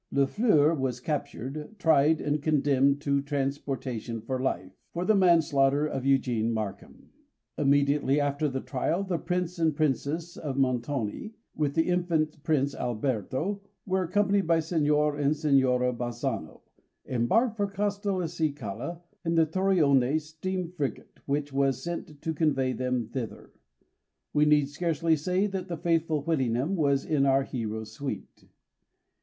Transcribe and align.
Lafleur 0.11 0.73
was 0.75 0.99
captured, 0.99 1.75
tried, 1.77 2.19
and 2.21 2.41
condemned 2.41 3.01
to 3.01 3.21
transportation 3.21 4.19
for 4.19 4.39
life, 4.41 4.71
for 4.91 5.05
the 5.05 5.13
manslaughter 5.13 5.85
of 5.85 6.07
Eugene 6.07 6.51
Markham. 6.51 7.11
Immediately 7.55 8.19
after 8.19 8.49
the 8.49 8.61
trial 8.61 9.03
the 9.03 9.19
Prince 9.19 9.59
and 9.59 9.75
Princess 9.75 10.37
of 10.37 10.57
Montoni, 10.57 11.35
with 11.55 11.75
the 11.75 11.87
infant 11.87 12.41
Prince 12.41 12.73
Alberto, 12.73 13.61
and 13.85 13.95
accompanied 13.95 14.47
by 14.47 14.59
Signor 14.59 15.17
and 15.17 15.35
Signora 15.35 15.93
Bazzano, 15.93 16.61
embarked 17.05 17.55
for 17.55 17.67
Castelcicala 17.67 19.01
in 19.23 19.35
the 19.35 19.45
Torione 19.45 20.19
steam 20.19 20.71
frigate 20.71 21.19
which 21.27 21.53
was 21.53 21.83
sent 21.83 22.19
to 22.23 22.33
convey 22.33 22.73
them 22.73 23.07
thither. 23.13 23.51
We 24.33 24.45
need 24.45 24.67
scarcely 24.67 25.15
say 25.15 25.45
that 25.45 25.67
the 25.67 25.77
faithful 25.77 26.23
Whittingham 26.23 26.75
was 26.75 27.05
in 27.05 27.27
our 27.27 27.43
hero's 27.43 27.91
suite. 27.91 28.45